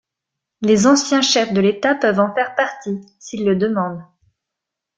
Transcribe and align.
Les 0.63 0.87
anciens 0.87 1.21
chefs 1.21 1.53
de 1.53 1.61
l'État 1.61 1.93
peuvent 1.93 2.19
en 2.19 2.33
faire 2.33 2.55
partie, 2.55 2.99
s'ils 3.19 3.45
le 3.45 3.55
demandent. 3.55 4.03